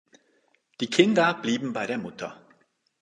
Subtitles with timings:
[0.79, 2.41] Die Kinder blieben bei der Mutter.